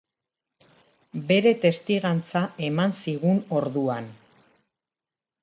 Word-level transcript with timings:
Bere 1.27 1.51
testigantza 1.65 2.41
eman 2.69 2.97
zigun 3.01 3.45
orduan. 3.61 4.11